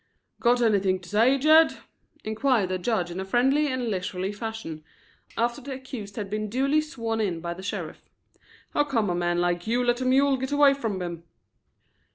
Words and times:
"Got 0.39 0.63
anything 0.63 0.99
to 1.01 1.09
say, 1.09 1.37
Jed?" 1.37 1.77
inquired 2.23 2.69
the 2.69 2.79
judge 2.79 3.11
in 3.11 3.19
a 3.19 3.23
friendly 3.23 3.67
and 3.71 3.87
leisurely 3.91 4.31
fashion, 4.31 4.83
after 5.37 5.61
the 5.61 5.73
accused 5.73 6.15
had 6.15 6.27
been 6.27 6.49
duly 6.49 6.81
sworn 6.81 7.21
in 7.21 7.39
by 7.39 7.53
the 7.53 7.61
sheriff. 7.61 8.09
"How 8.71 8.83
come 8.83 9.11
a 9.11 9.15
man 9.15 9.39
like 9.39 9.67
you 9.67 9.83
to 9.83 9.87
let 9.89 10.01
a 10.01 10.05
mule 10.05 10.37
git 10.37 10.51
away 10.51 10.73
from 10.73 11.03
him?" 11.03 11.25